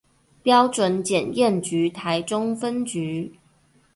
[0.43, 3.35] 標準檢驗局臺中分局